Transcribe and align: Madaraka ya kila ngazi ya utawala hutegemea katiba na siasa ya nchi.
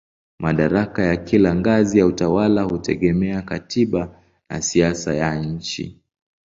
Madaraka 0.39 1.03
ya 1.03 1.17
kila 1.17 1.55
ngazi 1.55 1.99
ya 1.99 2.05
utawala 2.05 2.63
hutegemea 2.63 3.41
katiba 3.41 4.21
na 4.49 4.61
siasa 4.61 5.13
ya 5.13 5.35
nchi. 5.35 5.99